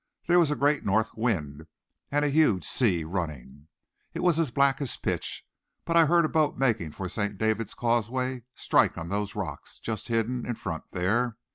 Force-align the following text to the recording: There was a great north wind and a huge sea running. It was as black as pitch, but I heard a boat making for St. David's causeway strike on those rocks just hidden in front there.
There 0.27 0.39
was 0.39 0.49
a 0.49 0.55
great 0.55 0.83
north 0.83 1.11
wind 1.15 1.67
and 2.11 2.25
a 2.25 2.29
huge 2.29 2.65
sea 2.65 3.03
running. 3.03 3.67
It 4.15 4.23
was 4.23 4.39
as 4.39 4.49
black 4.49 4.81
as 4.81 4.97
pitch, 4.97 5.45
but 5.85 5.95
I 5.95 6.07
heard 6.07 6.25
a 6.25 6.27
boat 6.27 6.57
making 6.57 6.93
for 6.93 7.07
St. 7.07 7.37
David's 7.37 7.75
causeway 7.75 8.41
strike 8.55 8.97
on 8.97 9.09
those 9.09 9.35
rocks 9.35 9.77
just 9.77 10.07
hidden 10.07 10.43
in 10.43 10.55
front 10.55 10.85
there. 10.91 11.37